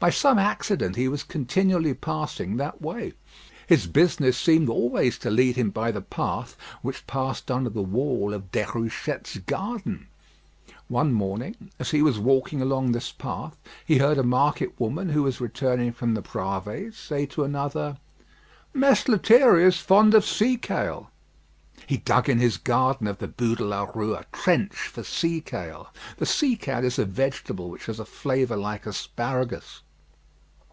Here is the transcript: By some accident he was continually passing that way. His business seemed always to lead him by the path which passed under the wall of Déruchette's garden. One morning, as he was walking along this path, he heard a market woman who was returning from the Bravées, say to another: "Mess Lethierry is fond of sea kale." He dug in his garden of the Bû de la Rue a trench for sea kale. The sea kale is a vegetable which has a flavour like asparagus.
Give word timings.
By 0.00 0.10
some 0.10 0.38
accident 0.38 0.94
he 0.96 1.08
was 1.08 1.24
continually 1.24 1.92
passing 1.94 2.56
that 2.58 2.80
way. 2.80 3.14
His 3.66 3.86
business 3.88 4.36
seemed 4.38 4.68
always 4.68 5.16
to 5.18 5.30
lead 5.30 5.56
him 5.56 5.70
by 5.70 5.90
the 5.90 6.00
path 6.02 6.56
which 6.82 7.06
passed 7.08 7.50
under 7.50 7.70
the 7.70 7.82
wall 7.82 8.32
of 8.34 8.52
Déruchette's 8.52 9.38
garden. 9.38 10.06
One 10.88 11.12
morning, 11.14 11.72
as 11.80 11.90
he 11.90 12.00
was 12.02 12.18
walking 12.20 12.60
along 12.62 12.92
this 12.92 13.10
path, 13.10 13.56
he 13.84 13.96
heard 13.98 14.18
a 14.18 14.22
market 14.22 14.78
woman 14.78 15.08
who 15.08 15.22
was 15.24 15.40
returning 15.40 15.90
from 15.92 16.12
the 16.14 16.22
Bravées, 16.22 16.92
say 16.94 17.24
to 17.26 17.42
another: 17.42 17.96
"Mess 18.74 19.08
Lethierry 19.08 19.64
is 19.64 19.78
fond 19.78 20.12
of 20.14 20.24
sea 20.24 20.56
kale." 20.58 21.10
He 21.88 21.96
dug 21.96 22.28
in 22.28 22.38
his 22.38 22.56
garden 22.58 23.06
of 23.08 23.18
the 23.18 23.26
Bû 23.28 23.56
de 23.56 23.64
la 23.64 23.84
Rue 23.92 24.14
a 24.14 24.24
trench 24.32 24.74
for 24.76 25.02
sea 25.02 25.40
kale. 25.40 25.88
The 26.18 26.26
sea 26.26 26.54
kale 26.54 26.84
is 26.84 26.98
a 27.00 27.04
vegetable 27.04 27.68
which 27.70 27.86
has 27.86 27.98
a 27.98 28.04
flavour 28.04 28.56
like 28.56 28.84
asparagus. 28.86 29.82